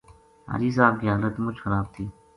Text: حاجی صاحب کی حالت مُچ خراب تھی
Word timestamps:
حاجی 0.51 0.69
صاحب 0.77 0.93
کی 1.01 1.07
حالت 1.13 1.35
مُچ 1.43 1.57
خراب 1.63 1.85
تھی 1.93 2.05